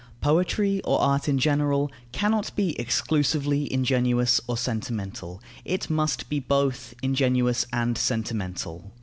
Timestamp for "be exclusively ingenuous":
2.55-4.41